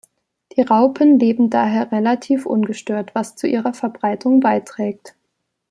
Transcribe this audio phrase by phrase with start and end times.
[0.57, 5.13] Die Raupen leben daher relativ ungestört, was zu ihrer Verbreitung beiträgt.